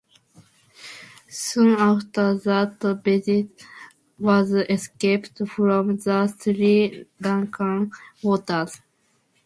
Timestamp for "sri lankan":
6.39-7.91